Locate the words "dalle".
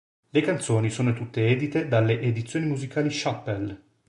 1.87-2.19